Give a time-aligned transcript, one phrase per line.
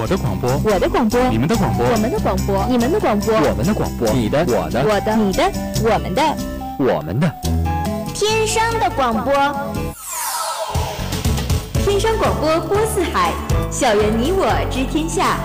[0.00, 6.22] 我的广播，我的广播，你们的广播，我们的广播，你们的广播，我们的广播，你的，我的，我的，你的，我们的，
[6.78, 7.28] 我们的，
[8.14, 9.34] 天生的广播，
[11.84, 13.32] 天生广播播四海，
[13.72, 15.36] 校园你我知天下，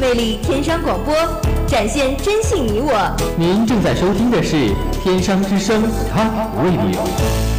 [0.00, 1.14] 魅力天生广播，
[1.66, 3.14] 展现真性你我。
[3.36, 4.56] 您正在收听的是
[5.02, 6.96] 《天生之声》Top Radio。
[6.96, 7.51] 起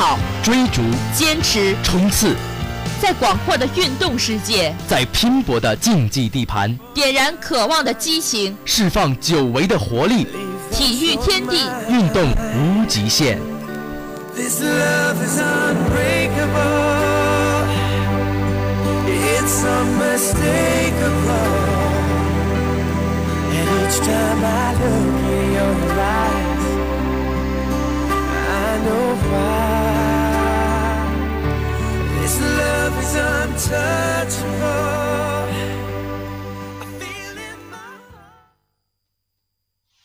[0.00, 0.80] 跑，追逐，
[1.14, 2.34] 坚持，冲刺，
[3.02, 10.26] 在广阔的运动世界，在拼搏的竞技地盘，点燃渴望的激情，释放久违的活力。
[10.72, 13.38] 体育天地，运动无极限。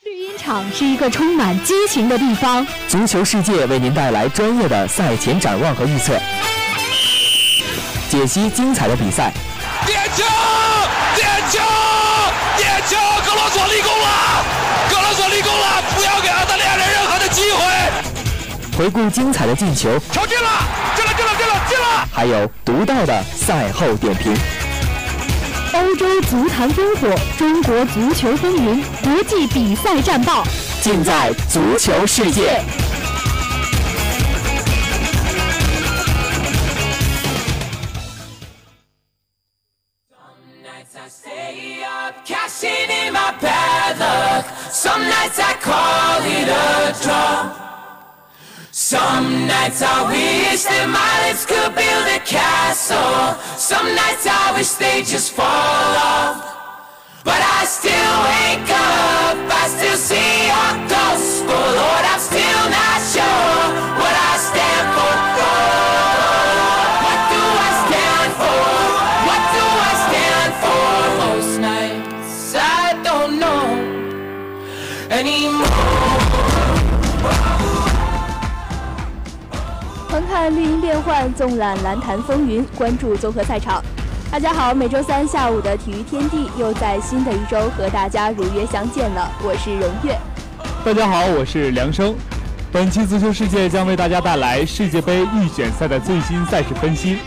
[0.03, 2.65] 绿茵场是一个充满激情的地方。
[2.87, 6.19] 足球世界为您带来专业的赛前展望和预测，
[8.09, 9.31] 解析精彩的比赛。
[9.85, 10.23] 点球！
[11.15, 11.59] 点球！
[12.57, 12.97] 点球！
[13.25, 14.07] 格罗索立功了！
[14.89, 15.81] 格罗索立功了！
[15.95, 18.14] 不要给澳大利亚人任何的机会。
[18.77, 20.49] 回顾精彩的进球，球进了！
[20.97, 21.13] 进了！
[21.15, 21.31] 进了！
[21.37, 21.53] 进了！
[21.69, 22.07] 进了！
[22.11, 24.35] 还有独到的赛后点评。
[25.73, 30.43] 欧洲足坛烽火，中国足球风云，国际比赛战报，
[30.81, 32.61] 尽在足球世界。
[44.71, 45.55] Some nights I
[50.55, 53.33] wish that my lips could build a castle.
[53.57, 56.37] Some nights I wish they just fall off.
[57.23, 60.94] But I still wake up, I still see your
[80.45, 83.83] 看绿茵变幻，纵览篮坛风云，关注综合赛场。
[84.29, 89.27] 大家好，每周三下午的体育天地又在新的一周和大家如约相见了。
[89.41, 90.15] 我是荣月。
[90.85, 92.15] 大家好，我是梁生。
[92.71, 97.17] 本期足球世界将为大家带来世界杯预选赛的最新赛事分析。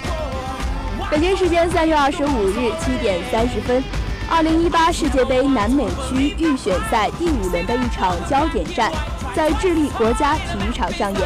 [1.11, 3.83] 北京时间三月二十五日七点三十分，
[4.31, 8.93] 二零一八世界杯南美区预选赛第五轮的一场焦点战，
[9.35, 11.23] 在智利国家体育场上演。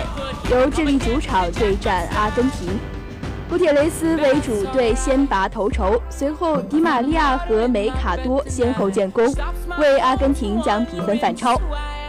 [0.52, 2.68] 由智利主场对战阿根廷，
[3.48, 9.34] 古铁雷斯为主队先拔头筹，随后迪玛利亚和梅卡多先后建功，
[9.78, 11.58] 为阿根廷将比分反超。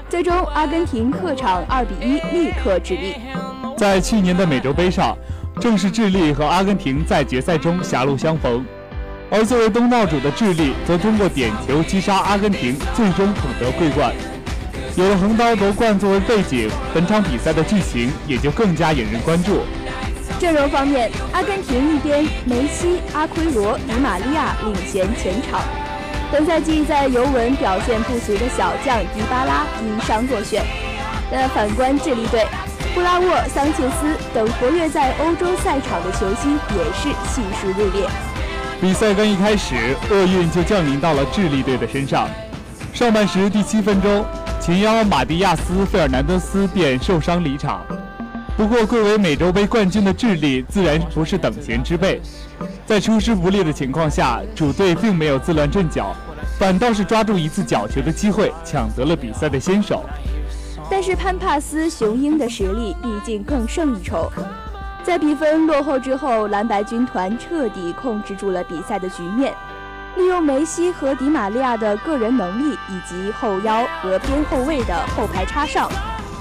[0.09, 3.15] 最终，阿根廷客场二比一力克智利。
[3.77, 5.17] 在去年的美洲杯上，
[5.61, 8.65] 正是智利和阿根廷在决赛中狭路相逢，
[9.31, 14.13] 而作为东道主的智利则通过点球击杀阿根廷，最终捧得桂冠。
[14.95, 19.61] 有了横刀夺冠作为背景，本场比赛的剧情也就更加引人关注。
[20.39, 25.61] 阵容方面，阿根廷一边梅西、阿奎罗、迪玛利亚领衔前场。
[26.31, 30.63] 本赛季在尤文表现不俗的小将迪巴拉因伤落选。
[31.31, 32.45] 但反观智利队，
[32.93, 38.07] 布拉沃、桑切斯等活跃在欧洲赛场的球星也是悉数入列。
[38.79, 42.29] 比赛刚一开始，厄运就降临到了智利队的身上。
[42.93, 44.23] 上半时第七分钟。
[44.65, 47.85] 前腰马蒂亚斯·费尔南德斯便受伤离场。
[48.55, 52.21] 不过，贵为美洲杯冠军的智利自然不是等闲之辈，
[52.85, 56.15] 在出师不利的情况下，主队并没有自乱阵脚，
[56.57, 60.01] 反倒是抓住一次角球的机会，抢得了比赛的先手。
[60.89, 64.31] 但是潘帕斯雄鹰的实力毕竟更胜一筹，
[65.03, 69.53] 在比分落后之后，蓝白军团彻底控制住了比赛的局面。
[70.15, 75.89] 利用梅西和迪玛利亚的个人能力，以及后腰和边后卫的后排插上，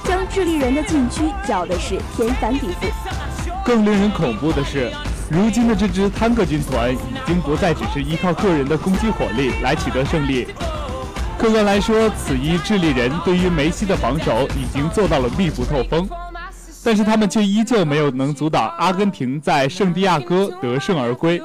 [0.05, 2.93] 将智利人的禁区搅的是天翻地覆。
[3.65, 4.93] 更令人恐怖的是，
[5.31, 10.49] 如今的这支坦克军团已经不再只是依靠个人的攻击火力来取得胜利。
[11.39, 16.07] 客观来说，此役智利人对于梅西的防守已经做到了密不透风，
[16.85, 21.43] 但是他们却依旧没有能阻挡阿根廷在圣地亚哥得胜而归。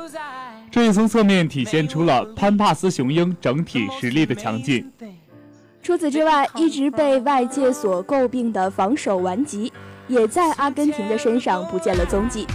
[0.69, 4.91] 这也从侧面体现出了潘帕斯雄鹰整体实力的强劲。
[5.81, 9.71] 除此之外，一直被外界所诟病的防守顽疾，
[10.07, 12.45] 也在阿根廷的身上不见了踪迹。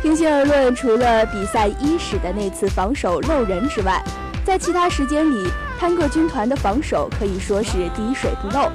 [0.00, 4.02] 平心而论，除了比赛伊始的那次防守漏人之外，
[4.44, 5.46] 在其他时间里，
[5.78, 8.72] 潘克军团的防守可以说是滴水不漏。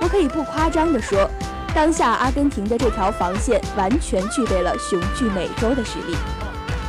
[0.00, 1.28] 我可以不夸张地说，
[1.74, 6.14] 当下阿根廷的这条防线完全具备了雄踞美洲的实力。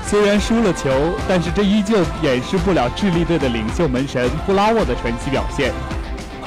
[0.07, 0.89] 虽然输了球，
[1.27, 5.71] 但是这依旧掩饰不了智利队的领袖门神布拉沃的传奇表现。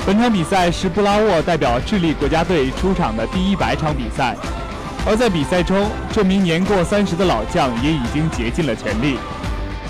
[0.07, 4.37] 本场比赛是布拉沃代表智利国家队出场的第一百场比赛，
[5.07, 9.17] 而在比赛中，这名年过三十的老将也已经竭尽了全力。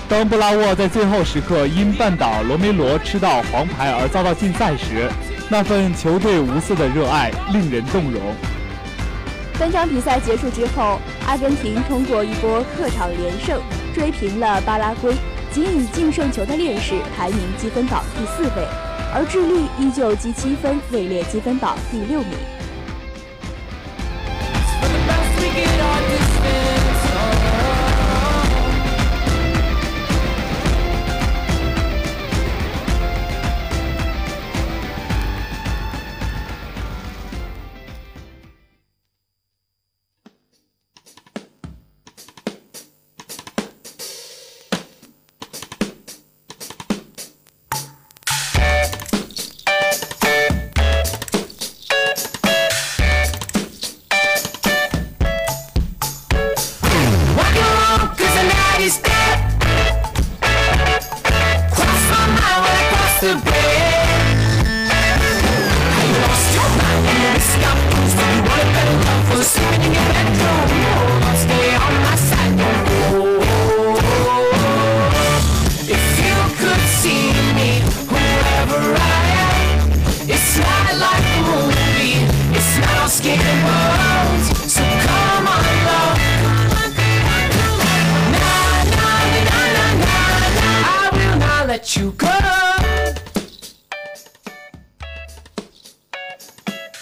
[0.07, 5.09] 当布拉沃在最后时刻因绊倒罗梅罗吃到黄牌而遭到禁赛时，
[5.49, 8.21] 那份球队无私的热爱令人动容。
[9.57, 13.59] 本场比赛结束之后，阿根廷通过一波客场连胜
[13.93, 15.13] 追平了巴拉圭
[15.49, 18.67] 仅以净胜球的劣势排名积分榜第四位，
[19.13, 22.54] 而智利依旧积七分位列积分榜第六名。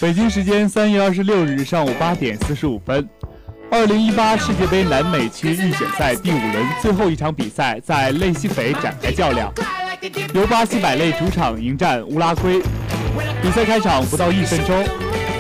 [0.04, 3.08] 北京时间三月二十六日上午八点四十五分，
[3.72, 9.50] 二零一八世界杯南美区预选赛第五轮最后一场比赛在类西北展开较量，
[10.34, 12.62] 由巴西百类主场迎战乌拉圭。
[13.42, 14.86] 比赛开场不到一分钟，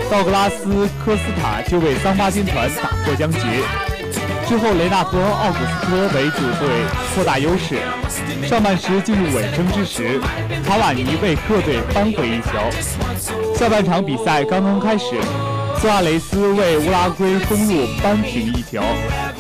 [0.10, 3.39] 道格拉斯·科斯塔就为桑巴军团打破僵局。
[4.53, 6.85] 之后，雷纳托·奥古斯托为主队
[7.15, 7.79] 扩大优势。
[8.47, 10.21] 上半时进入尾声之时，
[10.63, 12.51] 卡瓦尼为客队扳回一球。
[13.55, 15.15] 下半场比赛刚刚开始，
[15.81, 18.79] 苏亚雷斯为乌拉圭攻入扳平一球。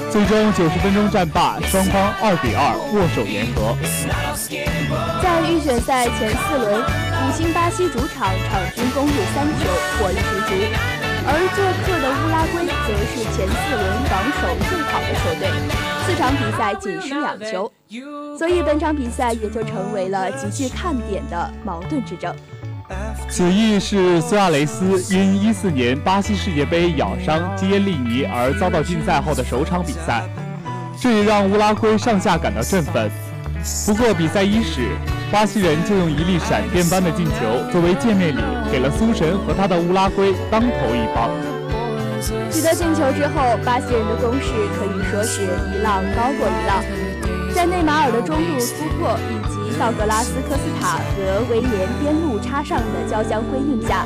[0.09, 3.77] 最终九十分钟战罢，双方二比二握手言和。
[5.21, 9.69] 在预选赛前四轮，五星巴西主场场均攻入三球，
[9.99, 10.55] 火力十足；
[11.25, 15.47] 而做客的乌拉圭则是前四轮防守最好的球队，
[16.05, 17.71] 四场比赛仅失两球，
[18.37, 22.35] 所以本场比赛也就成为了极具看点的矛盾之争。
[23.29, 30.27] 此役是苏亚雷斯因一四年巴西世界杯咬伤基耶利尼而遭到禁赛后的首场比赛，
[30.99, 33.09] 这也让乌拉圭上下感到振奋。
[33.87, 34.89] 不过比赛伊始，
[35.33, 38.39] 巴西人就用一粒闪电般的进球作为见面礼，
[38.71, 41.27] 给了苏神和他的乌拉圭当头一棒。
[42.51, 46.83] 取得进球之后，巴西人的攻势可以说是一浪高过一浪，
[47.51, 49.63] 在内马尔的中路突破以及。
[49.79, 54.05] 道格拉斯·科斯塔和威廉边路插上的交相辉映下，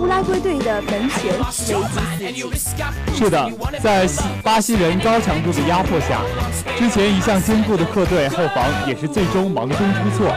[0.00, 2.44] 乌拉圭队的门前危机四起。
[3.14, 3.48] 是的，
[3.80, 4.04] 在
[4.42, 6.22] 巴西人高强度的压迫下，
[6.76, 10.34] 之前一向坚固的客队后防也是最终忙中出错。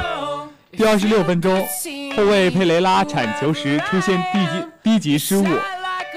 [0.80, 1.68] 第二十六分钟，
[2.16, 5.46] 后卫佩雷拉铲球时出现低级低级失误，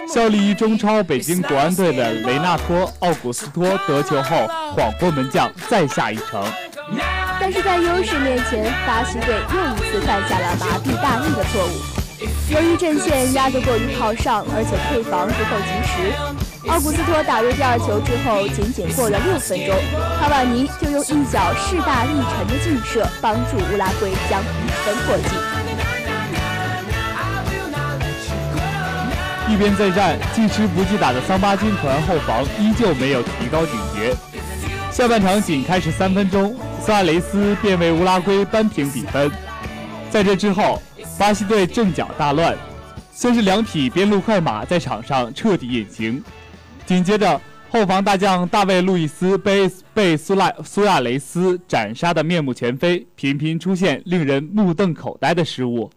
[0.07, 6.41] 效力于中超北京国安队的雷纳托·奥古斯托得球后晃过门将，再下一城。
[7.41, 12.55] 但是在优势面前，巴西队又一次犯下了麻痹大意的错误。
[12.55, 16.15] 由于阵线压得过于靠上，而且退防不够及时，
[16.69, 19.75] 奥古斯托打入第二球之后，仅仅过了六分钟，
[20.21, 24.49] 卡瓦尼就用一脚势大力沉的劲射，帮助乌拉圭将比
[24.85, 25.25] 分破纪。
[29.53, 34.15] 一边再战，记吃不记打的桑巴军团后防依旧没有提高警觉。
[34.91, 36.57] 下半场仅开始三分钟。
[36.81, 39.31] 苏亚雷斯便为乌拉圭扳平比分。
[40.11, 40.81] 在这之后，
[41.19, 42.57] 巴西队阵脚大乱，
[43.13, 46.23] 先是两匹边路快马在场上彻底隐形，
[46.87, 55.91] 紧接着后防大将大卫·路易斯被被苏拉苏亚雷斯斩杀的面目全非，频频出现令人目瞪口呆的失误。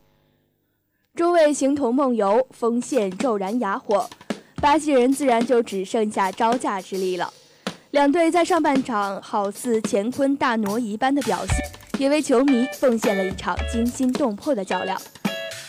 [1.15, 4.09] 诸位形同梦游，锋线骤然哑火，
[4.61, 7.31] 巴西人自然就只剩下招架之力了。
[7.91, 11.57] 两队在上半场好似乾坤大挪移般的表现，
[11.97, 14.99] 也为球迷奉献了一场惊心动魄的较量。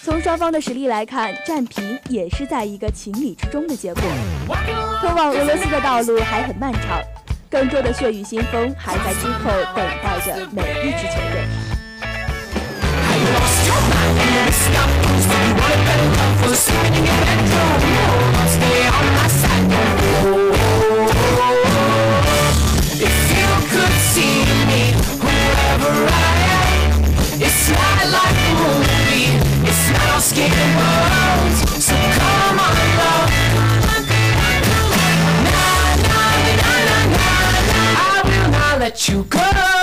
[0.02, 4.02] 从双方的实力来看，战平也是在一个情理之中的结果。
[5.00, 7.00] 通往俄罗斯的道路还很漫长，
[7.50, 11.44] 更多的血雨腥风还在之后等待着每一支球队。
[38.96, 39.75] Let you go.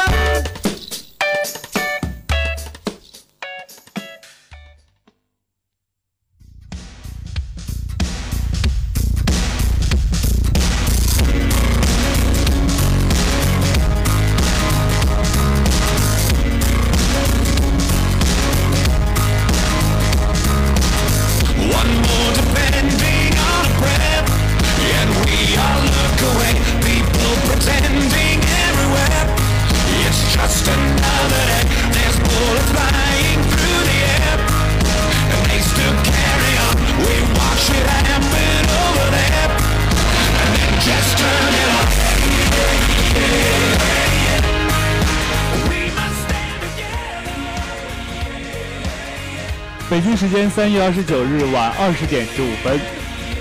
[50.23, 52.79] 时间三月二十九日晚二十点十五分，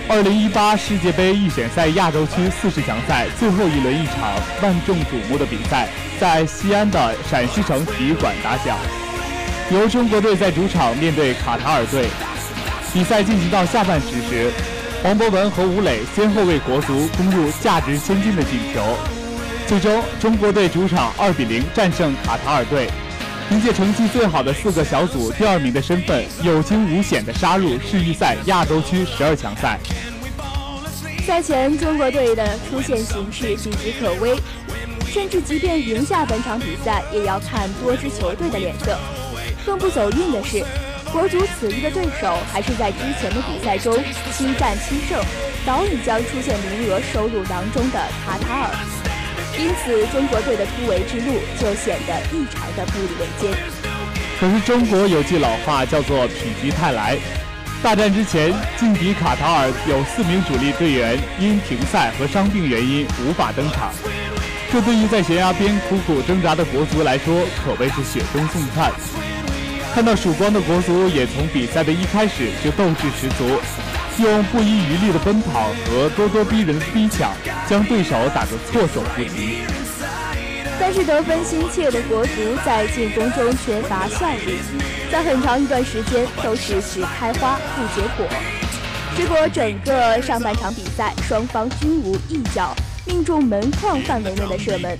[0.09, 8.77] 二零一八世界杯预选赛亚洲区四十强赛最后一轮一场万众瞩目的比赛，在西安的陕西城体育馆打响。
[9.71, 12.09] 由中国队在主场面对卡塔尔队。
[12.93, 14.51] 比赛进行到下半时时，
[15.05, 18.83] 黄博文和吴磊先后为国足攻入价值千金的进球，
[19.69, 22.89] 最终中国队主场二比零战胜卡塔尔队。
[23.49, 29.79] 凭借成绩最好的四个小组第二名的身份，有惊无险地杀入世预赛亚洲区十二强赛。
[31.27, 34.37] 赛前，中国队的出线形势岌岌可危，
[35.07, 38.99] 甚至即便赢下本场比赛，也要看多支球队的脸色。
[39.65, 40.65] 更不走运的是，
[41.13, 43.95] 国足此役的对手还是在之前的比赛中
[44.33, 45.23] 七战七胜，
[45.65, 49.02] 早已将出线名额收入囊中的卡塔尔。
[49.59, 53.53] 因此，中国队的突围之路就显得异常的步履维艰。
[54.41, 57.17] 可是，中国有句老话叫做“否极泰来”。
[57.83, 63.93] 大战之前，劲敌卡塔尔有四名主力队员因停赛和伤病原因无法登场，
[64.73, 68.91] 这对于在悬崖边苦苦挣扎的国足来说，可谓是雪中送炭。
[69.93, 73.61] 看到曙光的国足也从比赛的一开始就斗志十足。
[74.19, 77.33] 用不遗余力的奔跑和咄咄逼人的逼抢，
[77.69, 79.61] 将对手打得措手不及。
[80.78, 82.31] 但是得分心切的国足
[82.64, 84.59] 在进攻中缺乏效率，
[85.11, 88.26] 在很长一段时间都是只开花不结果。
[89.16, 92.75] 结果整个上半场比赛，双方均无一脚
[93.07, 94.97] 命中门框范围内的射门。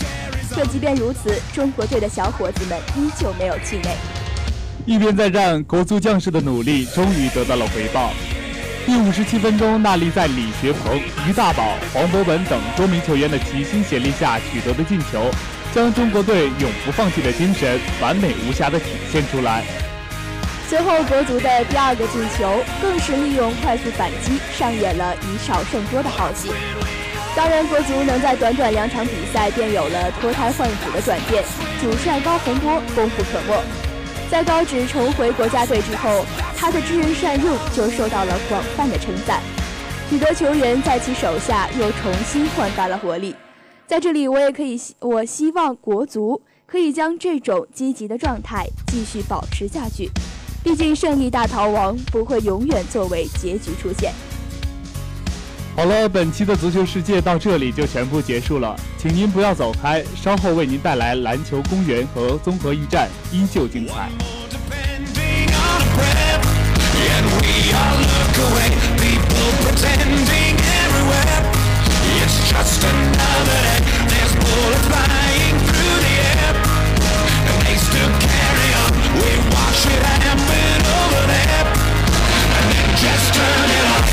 [0.51, 3.91] 可即便如此，中国队的小伙子们依旧没有气馁。
[4.85, 8.13] 一边再战，国足将士的努力终于得到了回报。
[8.85, 10.99] 第五十七分钟，纳利在李学鹏、
[11.29, 15.31] 于大宝、黄博文等多名球员的齐心协力下取得的进球，
[15.73, 19.63] 将中国队永不放弃的精神完美无瑕地体现出来。
[20.69, 26.51] 随后，国足的第二个进球更是利用快速反击，上演了以少胜多的好戏。
[27.37, 31.45] 当然，国足能在短短两场比赛便有了脱胎换骨的转变，
[31.81, 33.63] 主帅高洪波功不可没。
[34.29, 36.27] 在高职重回国家队之后。
[36.63, 39.43] 他的知人善用就受到了广泛的称赞，
[40.09, 43.35] 许多球员在其手下又重新焕发了活力。
[43.85, 50.09] 在这里，我也可以，我希望国足可以将这种积极的状态继续保持下去。
[50.63, 54.13] 毕竟，胜利大逃亡不会永远作为结局出现。
[55.75, 64.09] 好了，本期的足球世界到这里就全部结束了，请您不要走开，稍后为您带来篮球公园和综合驿站，依旧精彩。
[67.31, 68.71] Look away.
[68.99, 71.41] People pretending everywhere.
[72.23, 73.81] It's just another day.
[74.11, 76.55] There's bullets flying through the air.
[77.49, 78.93] And they still carry on.
[79.21, 81.67] We watch it happen over there.
[82.57, 84.11] And then just turn it off.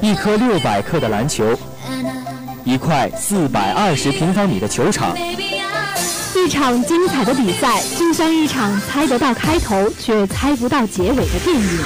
[0.00, 1.44] 一颗六百克的篮球，
[2.64, 5.16] 一块四百二十平方米的球场。
[6.36, 11.78] 一场精彩的比赛，就像一场猜得到开头却猜不到结尾的电影。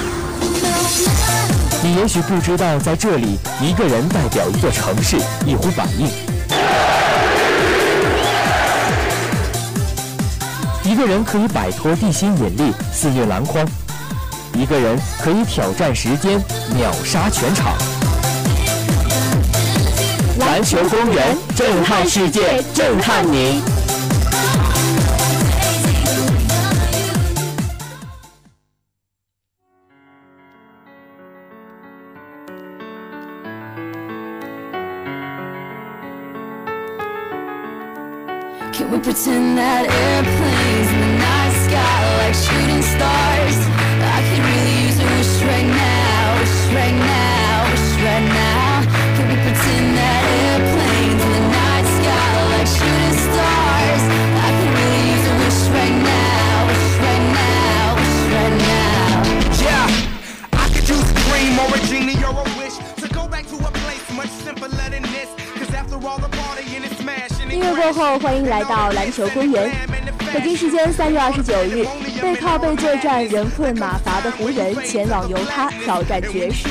[1.83, 6.07] 你也许不知道，在这里，一个人代表一座城市，一呼百应；
[10.83, 13.65] 一个人可以摆脱地心引力，肆虐篮筐；
[14.53, 16.39] 一个人可以挑战时间，
[16.75, 17.75] 秒杀全场。
[20.53, 23.72] 篮球公园，震撼世界，震撼你。
[68.63, 69.69] 来到篮球公园。
[70.33, 71.85] 北京时间三月二十九日，
[72.21, 76.69] 背靠背作战、人困马乏的湖人前往犹他挑战爵士。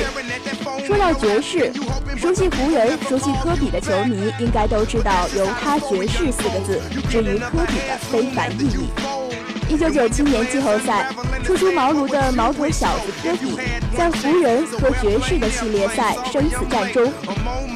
[0.86, 1.70] 说到爵士，
[2.16, 6.80] 熟悉湖人、熟悉科比的球迷应该都知道“犹他爵士”四个字
[7.10, 9.21] 至于科比的非凡意义。
[9.72, 11.08] 一九九七年季后赛，
[11.42, 13.58] 初出茅庐的毛头小子科比，
[13.96, 17.10] 在湖人和爵士的系列赛生死战中，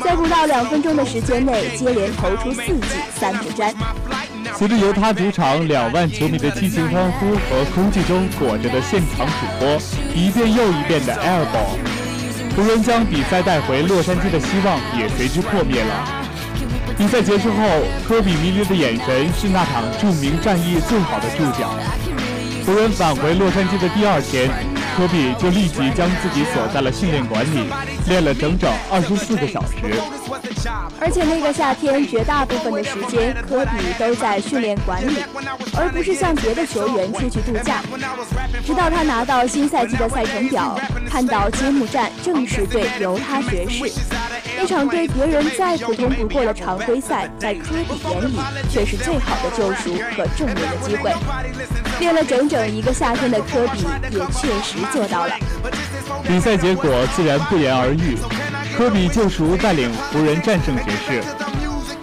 [0.04, 3.74] 在不到两分钟的时间内，接连投出四记三不沾。
[4.58, 9.78] 随着犹他主场两万球迷的激情欢呼和空气中裹着的现场主播
[10.14, 16.25] 一遍又一遍的 air ball，湖人将比赛带回洛杉矶的希望也随之破灭了。
[16.98, 21.70] 比赛结束后，科比迷离的眼神是那场著名战役最好的注脚。
[22.64, 24.48] 湖人返回洛杉矶的第二天，
[24.96, 27.68] 科比就立即将自己锁在了训练馆里，
[28.08, 29.76] 练了整整二十四个小时。
[31.00, 35.16] 而且那个夏天，绝大部分的时间，科比都在训练馆里，
[35.76, 37.82] 而不是像别的球员出去度假。
[38.64, 43.84] 直到他拿到新赛季的赛程表，看到揭幕战正式对犹他爵士，
[44.56, 48.38] 那场对别人再普通不过的常规赛，在科比眼里
[48.70, 51.12] 却是最好的救赎和证明的机会。
[51.98, 55.32] 练了整整一个夏天的科比，也确实做到了。
[56.24, 58.18] 比赛结果自然不言而喻，
[58.76, 61.24] 科比救赎带领湖人战胜爵士。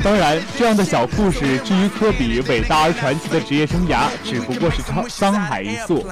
[0.04, 6.04] 当然，这样的小故事，至于科比伟大而传奇的职业生涯，只不过是沧沧海一粟。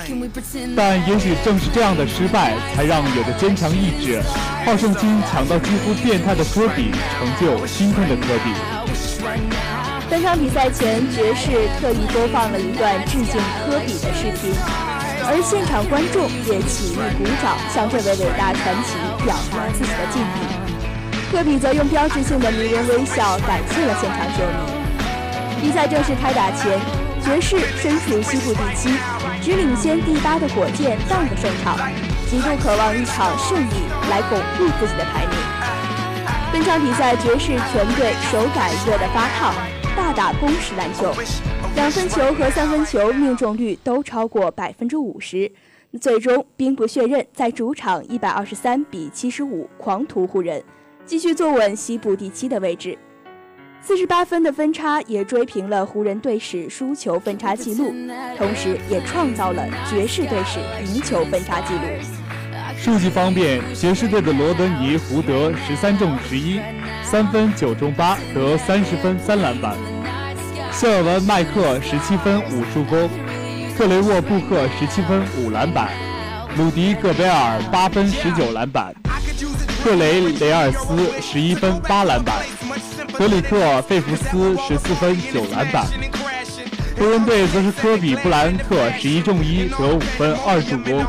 [0.77, 4.21] 但也许正是这样的失败，才让有着坚强意志、
[4.63, 8.53] 好胜心强到几乎变态的科比，成就今天的科比。
[10.11, 11.49] 本场比赛前，爵士
[11.81, 14.53] 特意播放了一段致敬科比的视频，
[15.25, 21.31] 而现场观众也起立鼓掌，向这位伟大传奇表达自己的敬意。
[21.31, 25.61] 科比则用标志性的迷人微笑感谢了现场球迷。
[25.61, 26.79] 比赛正式开打前，
[27.23, 28.89] 爵士身处西部第七，
[29.41, 31.77] 只领先第八的火箭半个胜场，
[32.29, 33.73] 极度渴望一场胜利
[34.09, 35.35] 来巩固自己的排名。
[36.51, 39.53] 本场比赛，爵士全队手感热得发烫，
[39.95, 41.13] 大打攻势篮球，
[41.75, 45.49] 两分球和三分球命中率都超过百分之五十，
[45.99, 50.63] 最终兵不血刃在主场一百二十三比七十五狂屠湖人。
[51.05, 52.97] 继续坐稳西部第七的位置，
[53.81, 57.93] 四十八分的分差也追平了湖人队史输球分差纪录，
[58.37, 61.81] 同时也创造了爵士队史赢球分差纪录。
[62.77, 66.59] 数据方面，爵士队的罗德尼·胡德十三中十一，
[67.03, 69.75] 三分九中八，得三十分三篮板；
[70.71, 73.09] 谢尔文·麦克十七分五助攻，
[73.77, 75.89] 克雷沃·布克十七分五篮板，
[76.57, 78.93] 鲁迪·戈贝尔八分十九篮板。
[79.83, 82.35] 克雷·雷尔斯十一分八篮板，
[83.17, 85.85] 德里克·费弗斯十四分九篮板。
[86.97, 91.03] 湖人队则是科比·布莱恩特十一中一得五分二助攻，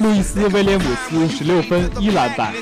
[0.00, 2.52] 路易斯·威廉姆斯十六分一篮板，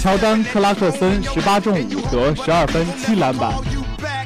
[0.00, 3.52] 乔丹·克拉克森十八中五得十二分七篮板，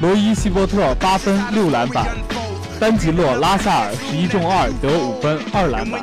[0.01, 2.07] 罗伊·希伯特八分六篮板，
[2.80, 6.00] 丹吉洛·拉萨尔十一中二得五分二篮板。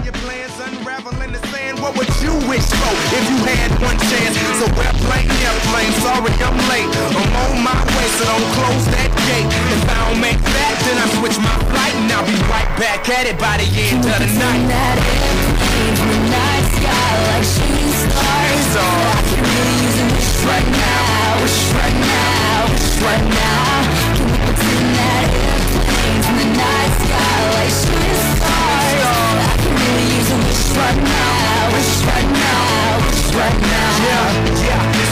[1.81, 4.37] what would you wish for if you had one chance?
[4.61, 6.85] So airplane, airplane, sorry I'm late.
[6.87, 9.49] I'm on my way, so don't close that gate.
[9.49, 13.09] If I don't make that, then I switch my flight and I'll be right back
[13.09, 14.61] at it by the end of the night.
[14.69, 18.71] That airplane in the night sky like shooting stars.
[18.77, 23.94] I can really use a wish right now, wish right now, wish right now.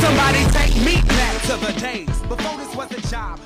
[0.00, 3.40] Somebody take me back to the days before this was a job,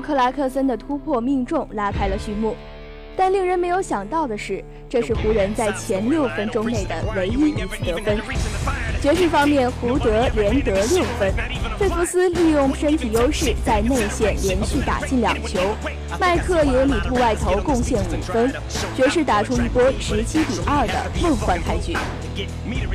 [0.00, 2.54] 克拉克森的突破命中拉开了序幕，
[3.16, 8.18] 但令人没有想到的是，这是湖人在前六分钟内的唯一一次得分。
[9.00, 11.32] 爵士方面，胡德连得六分，
[11.78, 15.60] 费弗斯利用身体优势在内线连续打进两球，
[16.18, 18.52] 麦克也里突外投贡献五分，
[18.96, 21.96] 爵士打出一波十七比二的梦幻开局。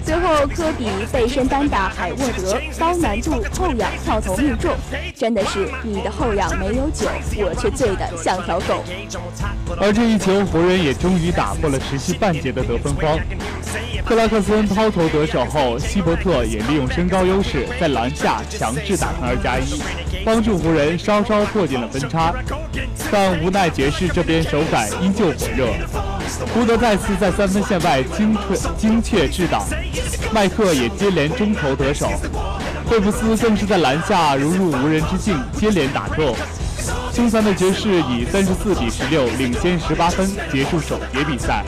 [0.06, 4.76] 最后，科比背身单打海沃德，高难度后仰跳投命中，
[5.16, 8.84] 真的是你的后仰没有酒，我却醉得像条狗。
[9.80, 13.18] 而这一球，湖人也终于打破了持续半节的得分荒。
[14.06, 19.82] 克拉克森抛投得手后，希伯特也利用身高优势在篮下强制打成二加一，
[20.26, 22.34] 帮助湖人稍稍破进了分差。
[23.12, 25.68] 但无奈爵士这边手感依旧火热，
[26.52, 29.64] 胡德再次在三分线外精确精确制挡，
[30.32, 32.10] 麦克也接连中投得手，
[32.86, 36.36] 惠普斯更是在篮下如入无人之境，接连打中。
[37.14, 41.64] 凶残的爵士以三十四比十六领先十八分结束首节比赛。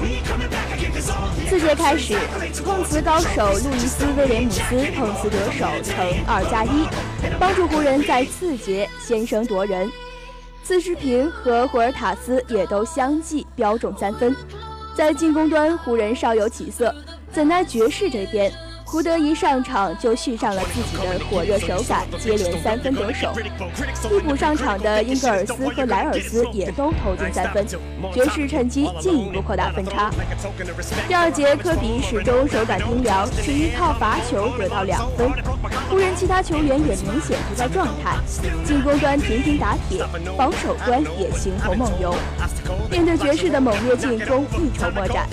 [1.47, 2.17] 次节开始，
[2.63, 6.87] 碰瓷高手路易斯威廉姆斯碰瓷得手成二加一，
[7.39, 9.89] 帮助湖人在次节先声夺人。
[10.65, 14.35] 斯世平和霍尔塔斯也都相继标中三分。
[14.95, 16.91] 在进攻端，湖人稍有起色，
[17.31, 18.51] 怎奈爵士这边，
[18.85, 23.33] 胡德一上场就续上了自己的火热手感，接连三分得手。
[24.07, 27.65] 替补上场的英格尔斯和莱尔斯也都投进三分，
[28.13, 30.11] 爵士趁机进一步扩大分差。
[31.07, 35.31] 第二节，科比始终手感冰凉，只依靠罚球得到两分。
[35.89, 38.17] 湖人其他球员也明显不在状态，
[38.63, 40.05] 进攻端频频打铁，
[40.37, 42.15] 防守端也形同梦游。
[42.91, 45.27] 面对爵士的猛烈进攻，一筹莫展。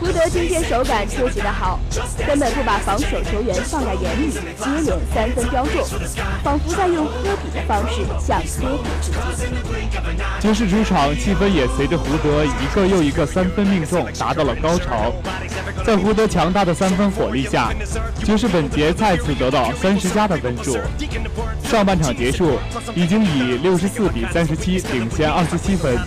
[0.00, 1.80] 胡德今天手感出奇的好，
[2.26, 5.84] 根本不把防守球员放在眼里，接连三分标中，
[6.42, 9.48] 仿佛在用科比的方式向科比致敬。
[10.40, 15.12] 爵士主场气氛也随着胡德一个又一个三分命中达到了高潮。
[15.84, 17.72] 在胡德强大的三分火力下，
[18.24, 20.78] 爵士本节再次得到三十加的分数。
[21.64, 22.58] 上半场结束，
[22.94, 25.98] 已经以六十四比三十七领先二十七分。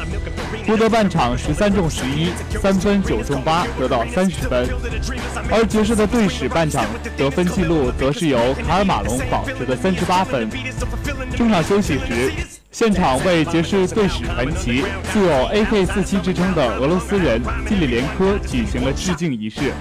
[0.65, 2.29] 胡德半场十三中十一，
[2.61, 4.67] 三分九中八，得到三十分。
[5.49, 6.85] 而爵士的队史半场
[7.17, 10.49] 得分记录则是由卡尔马龙保持的三十八分。
[11.35, 12.31] 中场休息时，
[12.71, 19.73] 现场为爵士队史传奇、具有 AK47 之称的俄罗斯人基里连科举行了致敬仪式。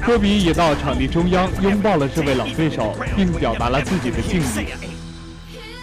[0.00, 4.66] 科比也到场地中央拥抱了这位老对手，并表达了自己的敬意。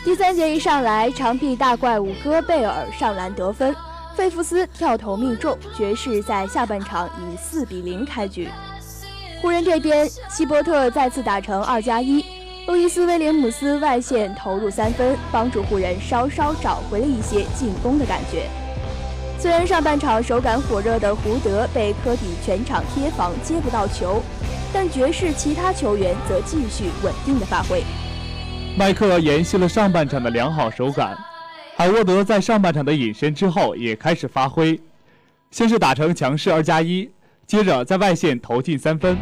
[0.04, 3.76] 第三节一上来，长臂大怪物戈贝尔上篮得分，
[4.18, 8.50] 费弗斯跳投命中，爵士在下半场以四比零开局。
[9.40, 12.26] 湖人这边，希伯特再次打成二加一，
[12.66, 18.50] 路易斯威廉姆斯外线投入三分，帮助湖人稍稍找回了一些进攻的感觉。
[19.38, 24.24] 虽然上半场手感火热的胡德被科比全场贴防接不到球，
[24.74, 27.84] 但爵士其他球员则继续稳定的发挥。
[28.76, 31.16] 麦克延续了上半场的良好手感，
[31.78, 34.82] 海沃德在上半场的隐身之后也开始发挥，
[35.52, 37.08] 先是打成强势二加一，
[37.46, 39.16] 接着在外线投进三分。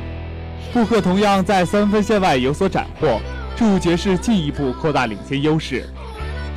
[0.71, 3.19] 布克同样在三分线外有所斩获，
[3.57, 5.85] 助爵士进一步扩大领先优势。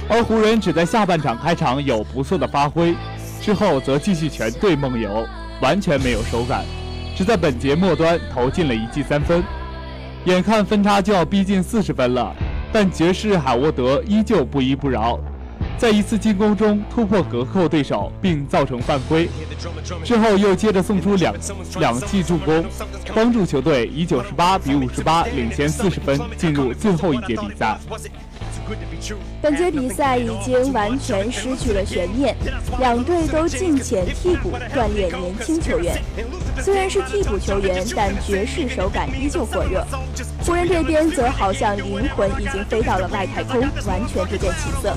[0.08, 2.94] 而湖人只在下半场开场有不错的发挥。
[3.40, 5.26] 之后则继续全队梦游，
[5.61, 6.64] 完全没有手感，
[7.16, 9.42] 只在本节末端投进了一记三分。
[10.26, 12.32] 眼看分差就要逼近四十分了，
[12.72, 15.18] 但爵士海沃德依旧不依不饶，
[15.78, 19.28] 在一次进攻中突破隔扣对手并造成犯规，
[20.02, 21.32] 之后又接着送出两
[21.78, 22.64] 两记助攻，
[23.14, 27.78] 帮助球队以九十八比五十八领先四十分，进入最后一节比赛。
[29.40, 32.36] 本节比赛已经完全失去了悬念，
[32.80, 35.96] 两队都尽遣替补锻炼年轻球员。
[36.60, 39.86] 虽然是替补球员，但爵士手感依旧火热。
[40.44, 44.96] 湖人这边则好像灵魂已经飞到了外太空，完全不见起色。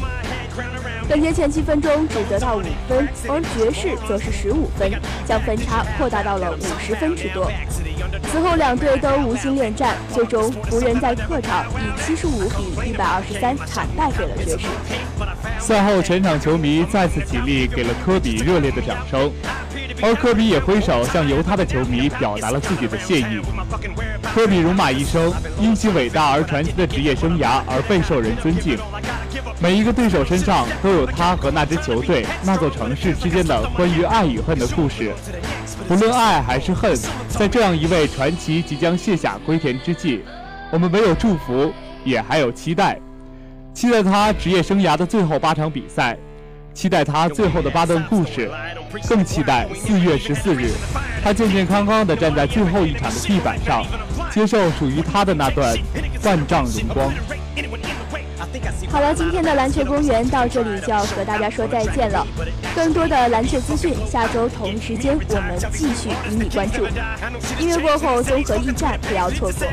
[1.07, 4.91] 本节前七分钟只得到五分，而爵士则是十五分，
[5.25, 7.51] 将分差扩大到了五十分之多。
[8.31, 14.67] 此后两队都无心恋战，最终湖人在客场以七十五比一百二十三惨败给了爵士。
[15.59, 19.31] 赛后，全场球迷再次起立，给了科比热烈的掌声，
[20.01, 23.41] 而科比也挥手向犹他的球迷表达了自己的谢意。
[24.33, 28.77] 科比戎马一生，因其伟大而传奇的职业生涯而备受人尊敬。
[29.59, 35.11] 每一个对手身上都有他和那支球队、那座城市之间的关于爱与恨的故事。
[35.87, 40.21] 不论爱还是恨，在这样一位传奇即将卸下归田之际，
[40.71, 41.71] 我们唯有祝福，
[42.03, 42.97] 也还有期待。
[43.73, 46.17] 期待他职业生涯的最后八场比赛，
[46.73, 48.51] 期待他最后的八段故事，
[49.07, 50.71] 更期待四月十四日，
[51.23, 53.85] 他健健康康地站在最后一场的地板上，
[54.31, 55.75] 接受属于他的那段
[56.23, 57.13] 万丈荣光。
[58.89, 62.25] 好了，今天的篮球公园到这里就要和大家说再见了。
[62.75, 66.85] 更多的篮球资讯，下周同一时间我们继续与你关注。
[67.59, 69.67] 音乐过后，综合驿站不要错过。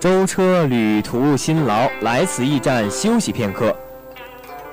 [0.00, 3.74] 舟车旅途辛劳，来此驿站休息片刻。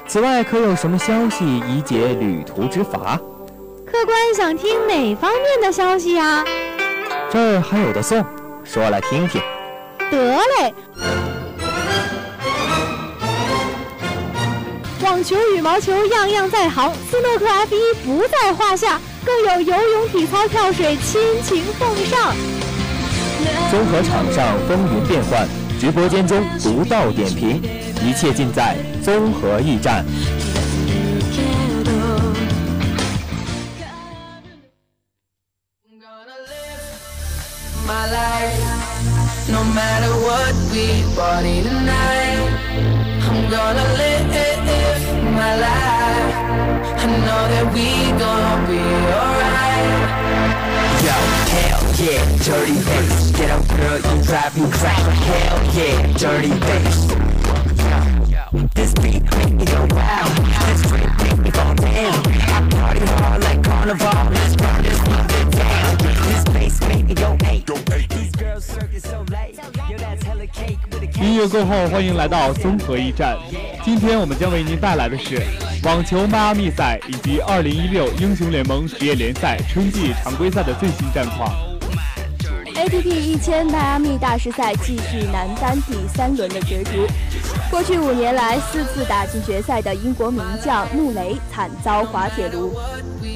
[0.08, 3.16] 此外，可有什么消息以解旅途之乏？
[3.86, 6.44] 客官想听哪方面的消息呀？
[7.32, 8.26] 这儿还有的送，
[8.64, 9.40] 说来听听。
[10.10, 10.74] 得嘞！
[15.10, 22.36] 网球、羽毛球样样在行，斯诺克 F 一不在话下，更有游泳、体操、跳水亲情奉上。
[23.72, 25.48] 综合场上风云变幻，
[25.80, 27.60] 直播间中独到点评。
[28.06, 30.06] 一切尽在综合驿站。
[39.50, 42.38] No matter what we party tonight,
[43.28, 44.46] I'm gonna live my life.
[44.46, 44.49] I
[47.19, 47.87] know that we
[48.19, 50.15] gonna be alright.
[51.03, 51.17] Yo,
[51.55, 53.31] hell yeah, dirty bass.
[53.33, 55.15] Get up, girl, you drive me crazy.
[55.29, 57.09] Hell yeah, dirty bass.
[58.75, 60.31] This beat make me go wild.
[60.67, 62.15] This freak make me go down.
[62.47, 64.31] I party hard like carnival.
[64.31, 65.99] Let's burn this mother down.
[65.99, 67.67] This bass make me go eight.
[68.11, 69.59] These girls circus so late.
[69.91, 73.37] Yo, that's hella cake with a 音乐过后，欢迎来到综合驿站。
[73.90, 75.42] 今天我们将为您带来的是
[75.84, 81.52] 网球迈阿密赛以及2016英雄联盟职业联赛春季常规赛的最新战况。
[82.76, 87.08] ATP 一千迈阿密大师赛继续男单第三轮的角逐。
[87.72, 92.72] 过去五年来四次打进决赛的英国名将穆雷惨遭滑铁卢，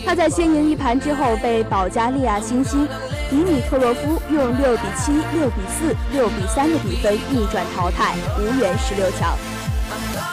[0.06, 2.88] 他在先赢一盘之后被保加利亚新星
[3.28, 9.36] 迪米特洛夫用六比七、六比四、六比三的比分逆转淘汰，无缘十六强。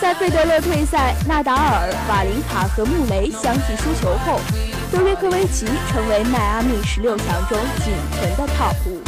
[0.01, 4.41] 在费德勒退赛，纳达尔、瓦林卡和穆雷相继输球后，
[4.91, 9.03] 德约科维奇成为迈阿密十六强中仅存的 TOP 五。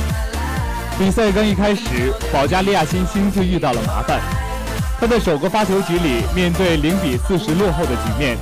[0.99, 4.21] 比赛刚一开始，保加利亚新星就遇到了麻烦。
[5.01, 8.37] 他在首个发球局里面对零比四十落后的局面，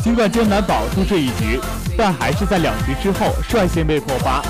[0.00, 1.60] 尽管艰难保住这一局，
[1.98, 4.40] 但还是在两局之后率先被破发。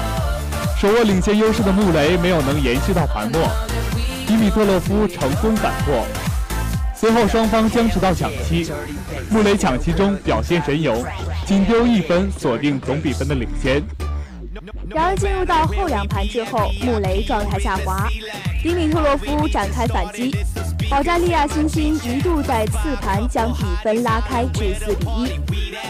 [0.79, 3.49] 手握领先优势的穆雷没有能延续到盘末，
[4.27, 6.05] 迪米特洛夫成功反破。
[7.01, 8.71] 随后双方僵持到抢七，
[9.31, 11.03] 穆雷抢七中表现神勇，
[11.47, 13.83] 仅丢一分锁定总比分的领先。
[14.91, 18.07] 然而进入到后两盘之后，穆雷状态下滑，
[18.63, 20.31] 迪米特洛夫展开反击，
[20.91, 25.41] 保加利亚新星一度在次盘将比分拉开至四比一。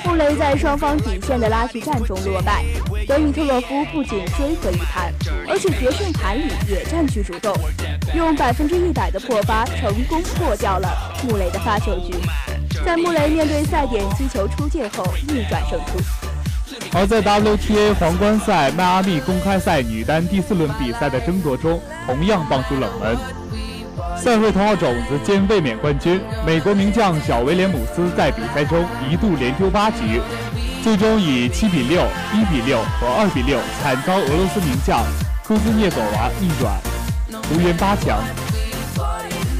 [0.07, 2.65] 穆雷在双方底线的拉锯战中落败，
[3.09, 5.13] 德米特洛夫不仅追回一盘，
[5.49, 7.53] 而且决胜盘里也占据主动，
[8.15, 10.89] 用百分之一百的破发成功破掉了
[11.25, 12.13] 穆雷的发球局，
[12.85, 16.01] 在穆雷面对赛点击球出界后逆转胜出。
[16.93, 23.17] 而在 WTA 皇冠赛迈阿密公开赛女单第四轮比赛的争夺中，同样爆出冷门。
[24.17, 30.21] 赛会头号种子兼卫冕冠军美国名将小威廉姆斯在比赛中一度连丢八局，
[30.83, 32.03] 最终以七比六、
[32.35, 35.05] 一比六和二比六惨遭俄罗斯名将
[35.45, 36.75] 库兹涅佐娃逆转，
[37.51, 38.23] 无缘八强。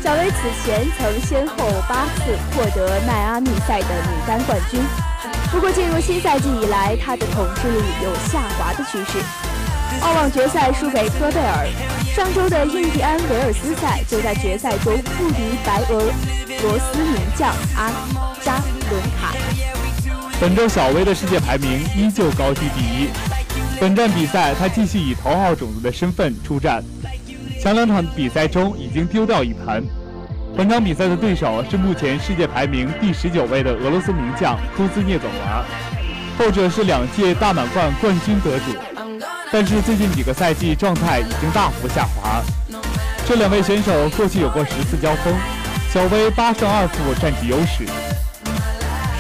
[0.03, 4.81] 小威此前曾先后八次获得迈阿密赛的女单冠军。
[5.51, 9.19] 不过，进入新赛季以来，她的统治力有下滑的趋势。
[10.01, 11.67] 澳网决赛输给科贝尔，
[12.15, 16.13] 上周的印第安维尔斯赛就在决赛中不敌白俄
[16.63, 17.91] 罗斯名将阿
[18.41, 19.35] 扎伦卡。
[20.41, 23.11] 本周小威的世界排名依旧高居第一。
[23.79, 26.83] 本站比赛，她继续以头号种子的身份出战，
[27.61, 29.83] 前两场比赛中已经丢掉一盘。
[30.57, 35.63] 本场比赛的对手是目前世界排名第十九位的俄罗斯名将库兹涅佐娃，
[36.39, 38.75] 后者是两届大满贯冠军得主，
[39.53, 42.41] 但是最近几个赛季状态已经大幅下滑。
[43.27, 45.35] 这两位选手过去有过十次交锋，
[45.93, 47.85] 小威八胜二负占据优势。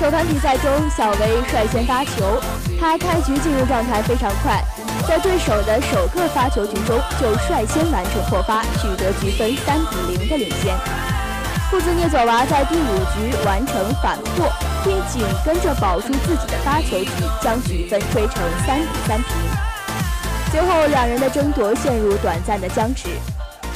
[0.00, 2.40] 首盘比赛中，小威率先发球，
[2.80, 4.64] 他开局进入状态非常快，
[5.10, 10.72] 在对手的首个发球局中就率先完成破发，取得局分三比零的领先。
[11.68, 14.48] 库兹涅佐娃在第五局完成反破，
[14.84, 17.10] 并紧跟着保住自己的发球局，
[17.42, 19.34] 将局分追成三比三平。
[20.52, 23.08] 随后，两人的争夺陷入短暂的僵持，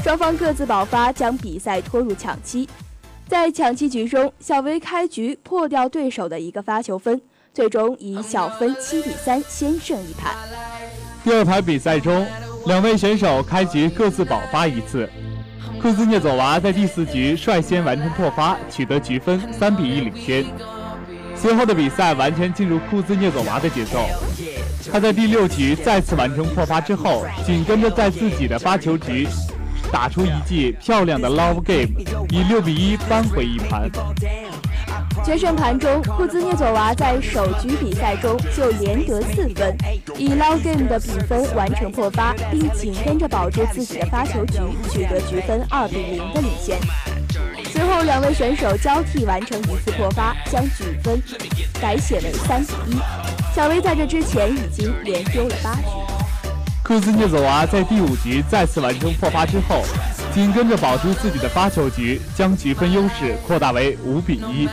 [0.04, 2.68] 双方各自爆发，将比赛拖入抢七。
[3.28, 7.20] 在抢七局中，小威开局破掉对手的一个发球分，
[7.52, 10.32] 最终以小分七比三先胜一盘。
[11.24, 12.26] 第二盘比赛中，
[12.66, 15.08] 两位选手开局各自爆发一次。
[15.80, 20.44] 库兹涅佐娃在第四局率先完成破发，取得局分三比一领先。
[21.34, 24.06] 随后的比赛完全进入库兹涅佐娃的节奏。
[24.92, 29.26] 他在第六局再次完成破发之后，紧跟着在自己的发球局
[29.90, 31.88] 打出一记漂亮的 love game，
[32.28, 33.90] 以六比一扳回一盘。
[35.22, 39.76] 决胜盘中，库兹涅佐娃在首局比赛中就连得四分，
[40.18, 44.58] 以 log game 的比分完成破发，并紧跟着保住自己的发球局，
[44.90, 46.78] 取得局分二比零的领先。
[47.70, 51.22] 随后，两位选手交替完成一次破发，将局分
[51.80, 52.98] 改写为三比一。
[53.54, 55.82] 小威在这之前已经连丢了八局。
[56.82, 59.82] 库兹涅佐娃在第五局再次完成破发之后，
[60.34, 64.68] 紧跟着保住自己的发球局，将局分优势扩大为五比一。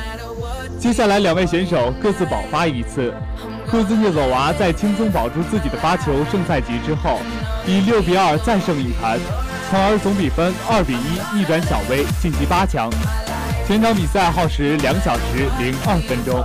[0.82, 3.13] 接下来，两位选手各自保发一次。
[3.70, 7.20] 库兹涅佐娃在轻松保住自己的发球胜赛局之后，
[7.67, 9.20] 以六比二再胜一盘，
[9.70, 12.89] 从而总比分二比一逆转小威晋级八强。
[13.67, 16.43] 全场比赛耗时两小时零二分钟。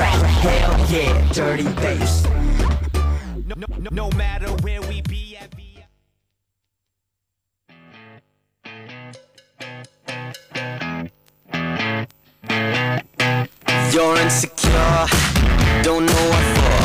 [0.00, 0.22] Drive.
[0.22, 2.24] Hell yeah, dirty bass.
[3.46, 5.50] No, no, no, no matter where we be at.
[13.92, 15.06] You're insecure,
[15.82, 16.82] don't know what for.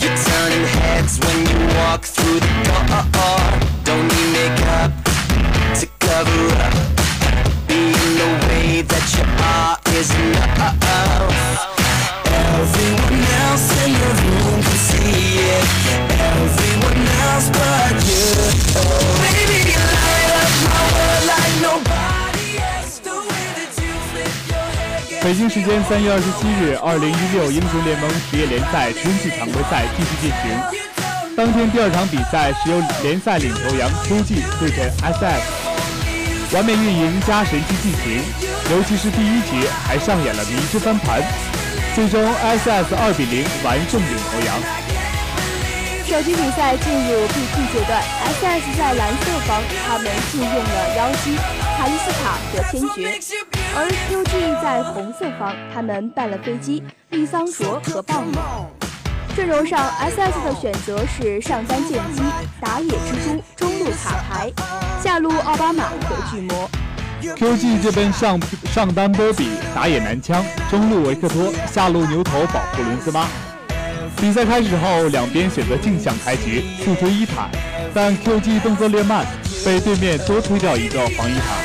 [0.00, 3.42] You're turning heads when you walk through the door.
[3.84, 4.92] Don't need makeup
[5.78, 6.74] to cover up.
[7.68, 9.24] Being the way that you
[9.54, 11.25] are is enough.
[25.26, 30.54] 北京时间三月二十七日，二零一六英雄联盟职业联赛春季常规赛继续进行。
[31.34, 38.22] 当天第二场比赛是由联赛领头羊 QG 对阵 SS，完美运营加神奇进行，
[38.70, 41.18] 尤其是第一局还上演了迷之翻盘，
[41.96, 42.22] 最终
[42.62, 44.54] SS 二比零完胜领头羊。
[46.06, 47.98] 首局比赛进入 BP 阶段
[48.30, 49.58] ，SS 在蓝色方，
[49.90, 51.34] 他们禁用了妖姬、
[51.76, 53.20] 卡莉斯塔和天爵。
[53.74, 58.34] 而 QG 在红色方，他们办了飞机、利桑卓和暴雨。
[59.36, 62.22] 阵容上，SS 的选择是上单剑姬、
[62.58, 64.50] 打野蜘蛛、中路卡牌、
[65.02, 66.70] 下路奥巴马和巨魔。
[67.20, 68.40] QG 这边上
[68.72, 73.26] 上单波比，打野男枪，中路维克托，下路牛头保护伦斯妈。
[74.18, 77.50] 比赛开始后，两边选择镜像开局，复推一塔，
[77.92, 79.26] 但 QG 动作略慢，
[79.66, 81.58] 被对面多推掉一个防御塔。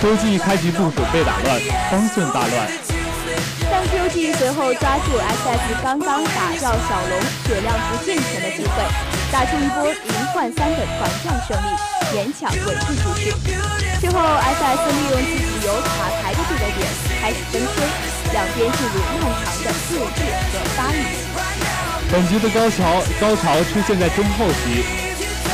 [0.00, 1.60] QG 开局部署被打乱，
[1.90, 2.70] 方寸大乱。
[3.68, 8.70] 但 QG 随后抓住 SS 刚刚打掉小龙血量不健全的机会，
[9.32, 11.66] 打出一波零换三的团战胜利，
[12.14, 13.34] 勉强稳住局势。
[13.98, 16.86] 最后 SS 利用自己有卡牌的这个点
[17.20, 17.82] 开始分推，
[18.30, 20.22] 两边进入漫长的对峙
[20.52, 21.26] 和发育期。
[22.12, 24.84] 本局的高潮高潮出现在中后期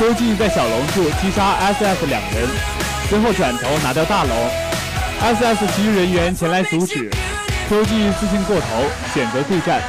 [0.01, 2.49] ，QG 在小龙处击杀 SS 两人。
[3.07, 4.35] 随后转头拿掉大龙
[5.21, 7.07] ，SS 其余人员前来阻止
[7.69, 8.65] ，QG 自信过头
[9.13, 9.79] 选择对战，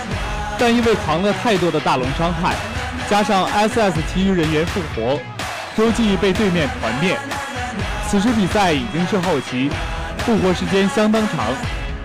[0.59, 2.55] 但因为扛了太多的大龙伤害，
[3.09, 5.19] 加上 SS 其余人员复活
[5.77, 7.17] ，QG 被对面团灭。
[8.07, 9.71] 此时比赛已经是后期，
[10.27, 11.47] 复活时间相当长，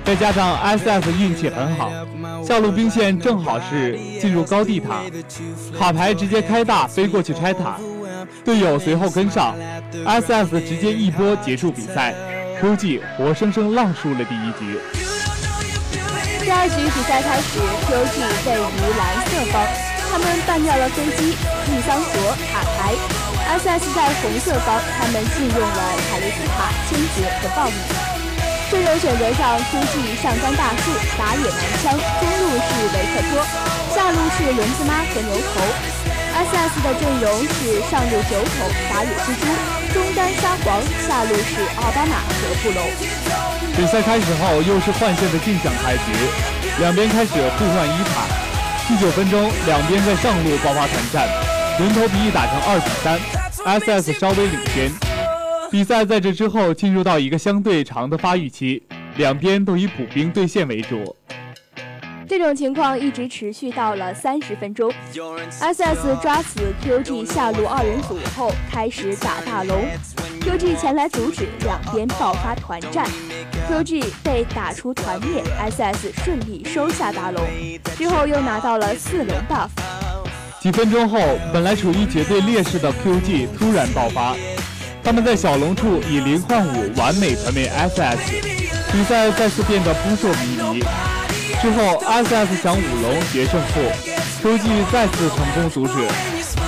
[0.05, 1.91] 再加上 SS 运气很好，
[2.47, 5.01] 下路兵线正好是进入高地塔，
[5.77, 7.77] 卡牌直接开大飞过去拆塔。
[8.47, 9.53] 队友随后跟上
[9.91, 12.15] ，SS 直接一波结束比赛
[12.63, 14.79] ，QG 活生生浪输了第一局。
[16.39, 18.15] 第二局比赛开始，QG
[18.47, 19.67] 位于蓝色方，
[20.07, 22.15] 他们办掉了飞机、利桑卓、
[22.47, 22.95] 卡牌
[23.59, 27.75] ；SS 在红色方，他们禁用了凯利斯塔、千珏和暴雨。
[28.71, 33.43] 阵容选择上，QG 上单大树、打野男枪，中路是维克托，
[33.91, 35.59] 下路是轮子妈和牛头。
[36.37, 39.47] SS 的阵容是上路酒桶打野蜘蛛，
[39.91, 42.85] 中单沙皇，下路是奥巴马和布隆。
[43.75, 46.13] 比赛开始后又是换线的镜像开局，
[46.79, 48.27] 两边开始互换一塔。
[48.87, 51.27] 第九分钟，两边在上路爆发团战，
[51.79, 53.19] 人头比一打成二比三
[53.81, 54.91] ，SS 稍微领先。
[55.71, 58.83] 比赛在这之后进入到一个相对长的发育期，
[59.15, 61.15] 两边都以补兵对线为主。
[62.27, 64.91] 这种情况一直持续到了三十分钟
[65.61, 69.85] ，SS 抓死 QG 下路二人组后开始打大龙
[70.41, 73.07] ，QG 前来阻止，两边爆发团战
[73.69, 77.41] ，QG 被打出团灭，SS 顺利收下大龙，
[77.97, 79.69] 之后又拿到了四龙 buff。
[80.59, 81.19] 几分钟后，
[81.53, 84.35] 本来处于绝对劣势的 QG 突然爆发，
[85.01, 90.83] 他们在小龙处以零换五完美团灭 SS，比赛再次变得扑朔迷离。
[91.59, 93.81] 之后，SS 想五龙决胜负
[94.43, 95.93] ，QG 再次成功阻止，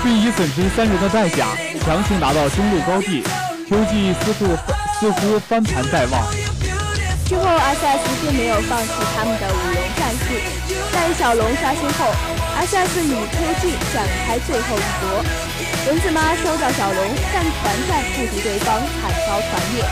[0.04, 1.48] 并以损失三人的代价
[1.86, 3.24] 强行拿到中路高地
[3.70, 4.58] ，QG 似乎
[5.00, 6.26] 似乎翻盘在望。
[7.28, 10.34] 之后，SS 并没有放弃他们的五龙战术，
[10.92, 12.10] 在小龙刷新后
[12.66, 15.24] ，SS 与 QG 展开最后一搏，
[15.86, 17.00] 轮子妈收到小龙，
[17.32, 19.86] 但团战不敌对方，惨遭团灭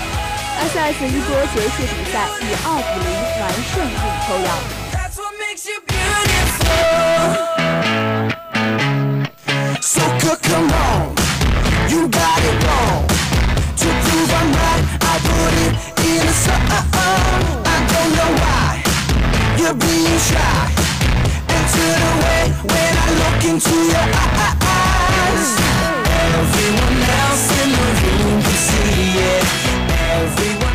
[0.74, 3.94] ，SS 一波结束比赛，以二比零完胜领
[4.26, 4.87] 头羊。
[9.82, 10.02] So
[10.42, 11.16] come on,
[11.90, 13.08] you got it wrong.
[13.82, 15.74] To prove I'm right, I put it
[16.06, 16.66] in a song.
[17.66, 18.84] I don't know why
[19.60, 20.64] you're being shy.
[21.54, 25.50] And turn away when I look into your eyes.
[26.36, 29.46] Everyone else in the room can see it.
[30.20, 30.67] Everyone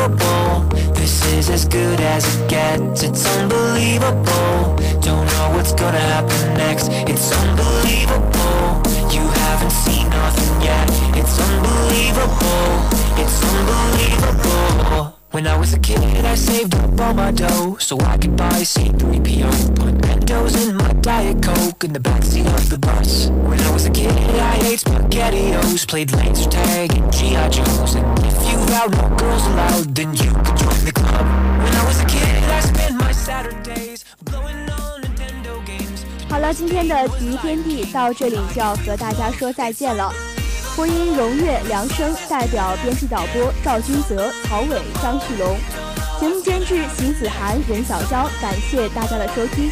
[0.00, 0.92] unbelievable.
[0.94, 3.02] This is as good as it gets.
[3.02, 4.76] It's unbelievable.
[5.00, 6.88] Don't know what's gonna happen next.
[6.90, 8.82] It's unbelievable.
[9.12, 10.88] You haven't seen nothing yet.
[11.16, 12.88] It's unbelievable.
[13.22, 15.09] It's unbelievable.
[15.39, 18.47] When I was a kid, I saved up all my dough so I could buy
[18.47, 19.75] a C3PO.
[19.75, 23.27] Put Mentos in my Diet Coke in the backseat of the bus.
[23.43, 27.49] When I was a kid, I ate SpaghettiOs, played laser tag and G.I.
[27.49, 27.95] Joes.
[27.95, 28.87] And if you've no
[29.17, 31.25] girls allowed, then you could join the club.
[31.63, 36.05] When I was a kid, I spent my Saturdays blowing on Nintendo games.
[36.29, 40.13] 好了，今天的体育天地到这里就要和大家说再见了。
[40.80, 45.54] 播音荣月、梁生，代表编辑导播赵君泽、曹伟、张旭龙，
[46.18, 49.70] 节目监制邢子涵、任小娇，感谢大家的收听。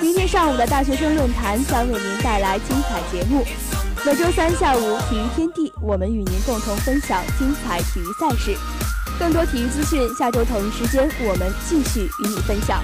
[0.00, 3.46] 明天上午的大学生论坛将为您带来精彩节目。
[4.04, 8.58] 每周三下午体育天地，我们与您共同分享精彩体育赛事。
[9.20, 12.82] 更多体育资讯，下周同一时间我们继续与你分享。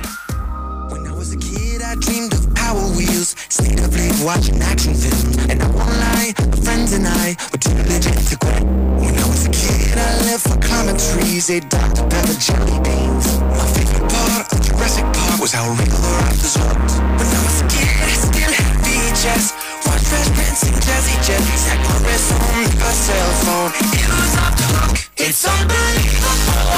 [2.69, 3.35] A Power Wheels.
[3.49, 5.41] Stayed up late watching action films.
[5.49, 8.61] And I won't lie, my friends and I were too legit to quit.
[9.01, 12.05] When I was a kid, I lived for climbing trees, ate Dr.
[12.13, 13.41] Pepper jelly beans.
[13.57, 16.93] My favorite part of Jurassic Park was how real the raptors looked.
[17.17, 19.45] When I was a kid, I still had VHS.
[19.89, 21.41] Watched Fresh Prince and Jazzy Jet.
[21.65, 23.73] Zach Morris on the cell phone.
[23.81, 24.97] It was off the hook.
[25.17, 26.69] It's unbelievable.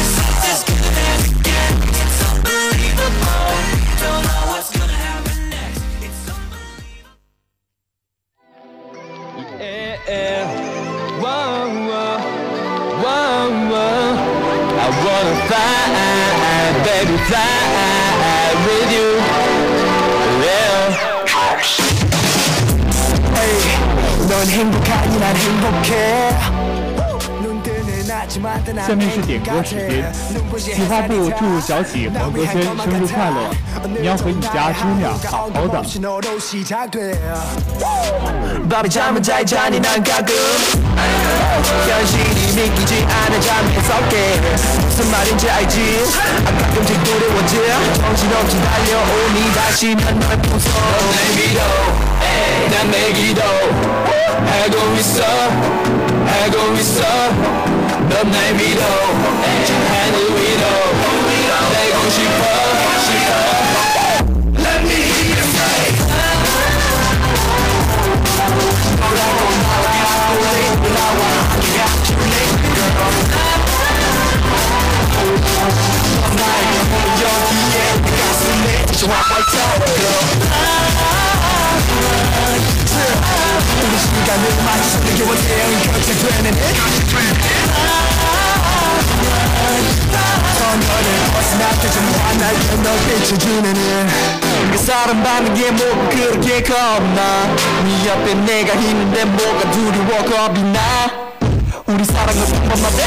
[0.00, 0.16] Is
[0.48, 0.85] as good
[10.05, 10.45] Yeah,
[11.19, 12.19] whoa, whoa,
[13.01, 14.13] whoa, whoa.
[14.77, 15.81] I wanna fly,
[16.85, 19.09] baby, fly with you.
[20.45, 21.01] Yeah.
[23.33, 23.57] Hey,
[24.29, 26.64] 넌 행복하니 난 행복해.
[28.35, 30.11] 下面是点歌时间，
[30.59, 32.69] 企划部祝小喜黄格轩生
[32.99, 33.49] 日快乐，
[33.87, 35.81] 你要和你家姑娘好好的。
[38.69, 40.33] 밤이 잠을 잘 자니 난 가끔
[41.87, 44.39] 현실이 믿기지 않아 잠에 섞게
[44.81, 45.75] 무슨 말인지 알지
[46.45, 47.53] 아 가끔씩 두려워져
[47.95, 50.65] 정신없이 달려오니 다시 난널 부숴
[50.97, 51.59] 넌날 믿어
[52.71, 53.41] 난 내기도
[54.45, 55.19] 하고 있어
[56.25, 56.99] 하고 있어
[58.08, 58.98] The name we know,
[59.66, 60.30] to handle.
[61.72, 63.46] They gon' she fuck, she fuck.
[76.22, 76.86] I'm not your
[77.20, 78.34] young, yeah, we got
[79.50, 81.25] tell?
[83.98, 86.52] 시간을 마치 느껴본 태양이 격차되는
[90.58, 93.74] 선열을 벗어나게 좀 환하게 널 비춰주는
[94.72, 97.46] 그 사람 받는 게 뭐가 그렇게 겁나.
[97.84, 101.25] 네 옆에 내가 있는데 뭐가 두려워 겁이 나
[101.88, 103.04] 우리 사랑은 평범한데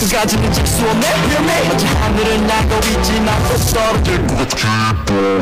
[0.00, 1.06] 그까지는 질수 없네.
[1.28, 1.68] 위험해.
[1.68, 4.48] 마치 하늘을 날고 있지만 또 떨어질 것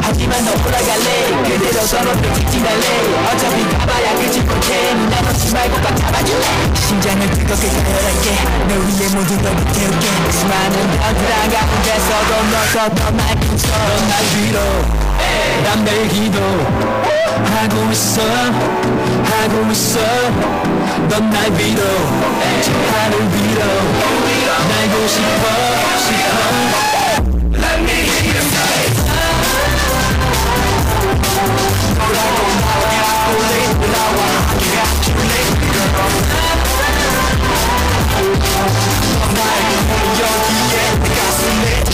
[0.02, 1.42] 하지만 너 올라갈래.
[1.44, 2.86] 그대로 서로를 직진할래.
[3.30, 6.44] 어차피 가봐야 끝일 걸 테니 나 놓지 말고 꽉 잡아줄래.
[6.74, 8.34] 심장을 뜨겁게 가열할게.
[8.66, 10.06] 너 위에 모든 걸 태울게.
[10.32, 15.05] 수많은 별들 한가운데서도 너서 날 비춰 날 위로
[15.64, 16.39] 난 내 기도.
[17.45, 19.99] 하고 있어 하고 있어.
[21.09, 21.82] 넌날 위로
[22.62, 23.62] 저 하늘 위로.
[24.68, 25.45] 날고 싶어
[25.99, 26.95] 싶어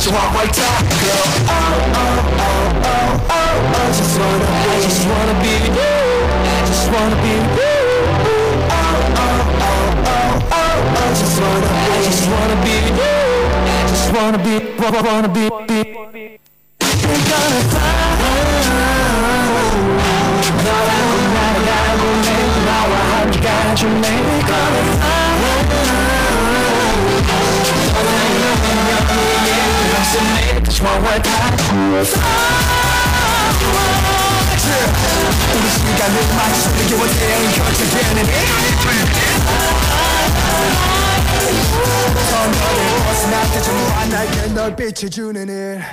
[0.06, 1.26] what want right now, girl.
[1.46, 1.62] Oh,
[1.94, 5.94] oh, oh, oh, oh, I just wanna, I just wanna be with you.
[6.42, 7.78] I just wanna be with you.
[10.90, 13.14] I just wanna, I just wanna be with you.
[13.62, 14.58] I just wanna be,
[15.06, 15.80] wanna be, be.
[16.82, 18.18] We're gonna find.
[20.66, 22.50] Now I will, now I will make,
[23.82, 24.18] you.
[24.26, 25.61] We're gonna find.
[30.81, 31.29] 슴에 저와 다
[35.53, 38.17] 우리 시간을 마치 느껴본 태양이 펼쳐지는
[42.29, 45.83] 선열을 벗어날 때좀 환하게 널 비춰주는 일